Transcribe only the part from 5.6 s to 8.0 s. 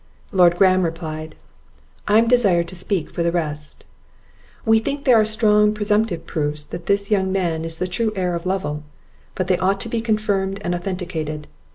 presumptive proofs that this young man is the